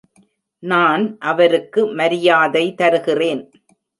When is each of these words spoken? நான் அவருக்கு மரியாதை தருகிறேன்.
நான் 0.63 1.17
அவருக்கு 1.21 1.81
மரியாதை 1.93 2.73
தருகிறேன். 2.73 3.43